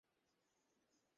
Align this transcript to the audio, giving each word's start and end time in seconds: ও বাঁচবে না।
ও 0.01 0.07
বাঁচবে 0.07 0.97
না। 0.97 1.07